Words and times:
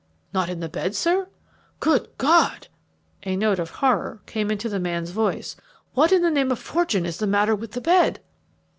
"Not 0.33 0.49
in 0.49 0.61
the 0.61 0.67
bed, 0.67 0.95
sir! 0.95 1.27
Good 1.79 2.07
God!" 2.17 2.69
a 3.21 3.35
note 3.35 3.59
of 3.59 3.69
horror 3.69 4.19
came 4.25 4.49
into 4.49 4.67
the 4.67 4.79
man's 4.79 5.11
voice. 5.11 5.55
"What 5.93 6.11
in 6.11 6.23
the 6.23 6.31
name 6.31 6.51
of 6.51 6.57
fortune 6.57 7.05
is 7.05 7.19
the 7.19 7.27
matter 7.27 7.53
with 7.55 7.73
the 7.73 7.81
bed?" 7.81 8.19